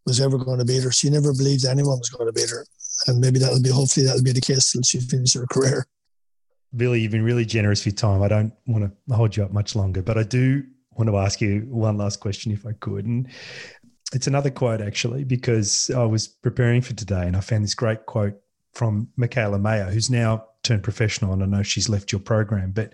[0.05, 0.91] was ever going to beat her.
[0.91, 2.65] She never believed anyone was going to beat her,
[3.08, 5.86] and maybe that'll be hopefully that'll be the case till she finishes her career.
[6.76, 8.22] Billy, you've been really generous your time.
[8.22, 11.39] I don't want to hold you up much longer, but I do want to ask
[11.41, 13.06] you one last question if I could.
[13.06, 13.30] And
[14.14, 18.06] it's another quote actually, because I was preparing for today and I found this great
[18.06, 18.36] quote
[18.74, 21.32] from Mikaela Mayer, who's now turned professional.
[21.34, 22.93] And I know she's left your program, but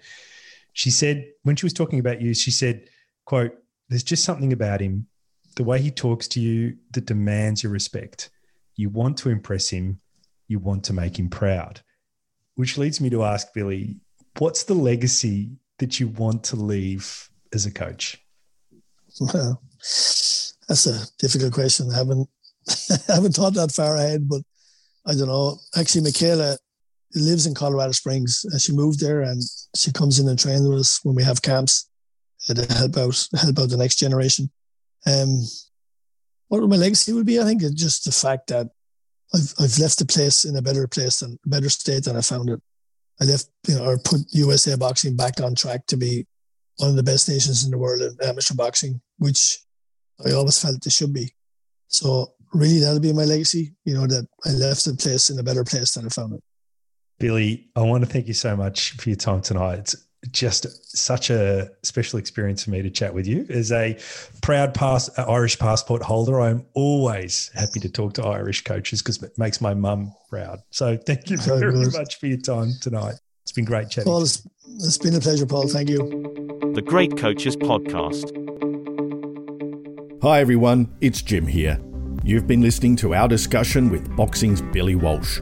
[0.73, 2.87] she said, when she was talking about you, she said,
[3.25, 3.53] quote,
[3.89, 5.07] there's just something about him,
[5.55, 8.29] the way he talks to you that demands your respect.
[8.75, 9.99] You want to impress him,
[10.47, 11.81] you want to make him proud.
[12.55, 13.99] Which leads me to ask Billy,
[14.37, 18.21] what's the legacy that you want to leave as a coach?
[19.19, 19.61] Well,
[20.67, 21.91] that's a difficult question.
[21.91, 22.29] I haven't
[23.09, 24.41] I haven't thought that far ahead, but
[25.05, 25.57] I don't know.
[25.75, 26.57] Actually, Mikaela
[27.15, 28.45] lives in Colorado Springs.
[28.49, 29.41] and She moved there, and
[29.75, 31.89] she comes in and trains with us when we have camps
[32.45, 34.49] to help out help out the next generation.
[35.05, 35.41] Um,
[36.59, 38.67] what my legacy would be, I think, is just the fact that
[39.33, 42.49] I've I've left the place in a better place and better state than I found
[42.49, 42.59] it.
[43.21, 46.27] I left, you know, or put USA boxing back on track to be
[46.77, 49.59] one of the best nations in the world in amateur boxing, which
[50.25, 51.31] I always felt it should be.
[51.87, 53.73] So really, that'll be my legacy.
[53.85, 56.43] You know, that I left the place in a better place than I found it.
[57.17, 59.95] Billy, I want to thank you so much for your time tonight.
[60.23, 63.45] It's just such a special experience for me to chat with you.
[63.49, 63.97] As a
[64.41, 69.21] proud pass, uh, Irish passport holder, I'm always happy to talk to Irish coaches because
[69.23, 70.59] it makes my mum proud.
[70.69, 73.15] So thank you very much for your time tonight.
[73.41, 74.11] It's been great chatting.
[74.11, 75.67] Paul, it's, it's been a pleasure, Paul.
[75.67, 75.97] Thank you.
[76.75, 78.37] The Great Coaches Podcast.
[80.21, 80.95] Hi, everyone.
[81.01, 81.79] It's Jim here.
[82.23, 85.41] You've been listening to our discussion with boxing's Billy Walsh.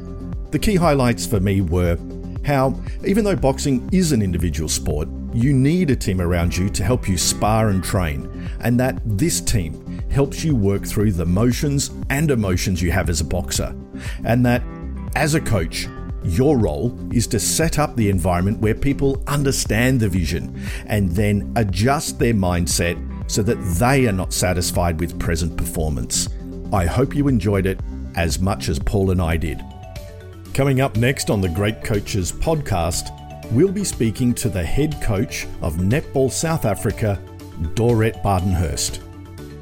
[0.51, 1.97] The key highlights for me were
[2.49, 2.73] how,
[3.05, 7.07] even though boxing is an individual sport, you need a team around you to help
[7.07, 12.31] you spar and train, and that this team helps you work through the motions and
[12.31, 13.75] emotions you have as a boxer,
[14.25, 14.63] and that
[15.15, 15.87] as a coach,
[16.23, 21.53] your role is to set up the environment where people understand the vision and then
[21.55, 22.97] adjust their mindset
[23.29, 26.27] so that they are not satisfied with present performance.
[26.73, 27.79] I hope you enjoyed it
[28.15, 29.63] as much as Paul and I did.
[30.53, 33.11] Coming up next on the Great Coaches podcast,
[33.51, 37.17] we'll be speaking to the head coach of Netball South Africa,
[37.75, 38.99] Dorette Badenhorst.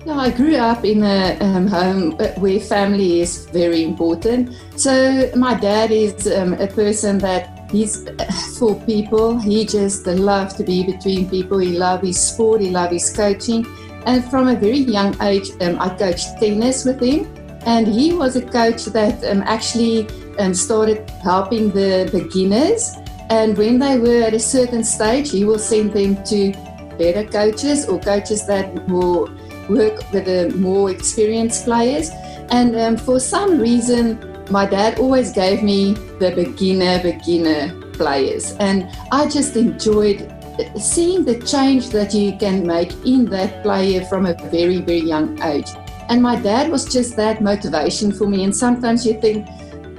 [0.08, 4.56] Yeah, I grew up in a um, home where family is very important.
[4.76, 8.10] So my dad is um, a person that he's
[8.58, 9.38] for people.
[9.38, 11.60] He just loves to be between people.
[11.60, 12.62] He loves his sport.
[12.62, 13.68] He loves his coaching.
[14.06, 17.28] And from a very young age, um, I coached tennis with him.
[17.66, 20.08] And he was a coach that um, actually
[20.38, 22.96] and started helping the beginners.
[23.30, 26.54] And when they were at a certain stage, he will send them to
[26.98, 29.30] better coaches or coaches that will
[29.70, 32.10] work with the more experienced players.
[32.50, 34.18] And um, for some reason,
[34.50, 38.54] my dad always gave me the beginner, beginner players.
[38.60, 40.34] And I just enjoyed
[40.80, 45.42] seeing the change that you can make in that player from a very, very young
[45.44, 45.68] age.
[46.10, 48.44] And my dad was just that motivation for me.
[48.44, 49.48] And sometimes you think,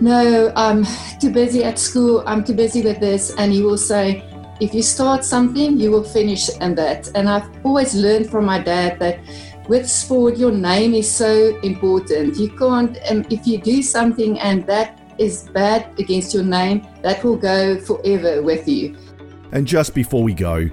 [0.01, 0.84] no, I'm
[1.20, 3.34] too busy at school, I'm too busy with this.
[3.36, 4.24] And he will say,
[4.61, 7.11] if you start something, you will finish and that.
[7.14, 9.20] And I've always learned from my dad that
[9.68, 12.36] with sport, your name is so important.
[12.36, 17.22] You can't, um, if you do something and that is bad against your name, that
[17.22, 18.96] will go forever with you.
[19.53, 20.68] And just before we go,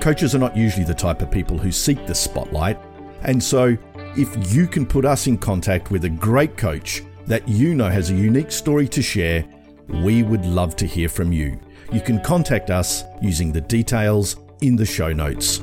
[0.00, 2.78] coaches are not usually the type of people who seek the spotlight.
[3.22, 3.76] And so,
[4.16, 8.10] if you can put us in contact with a great coach that you know has
[8.10, 9.44] a unique story to share,
[10.02, 11.58] we would love to hear from you.
[11.92, 15.60] You can contact us using the details in the show notes.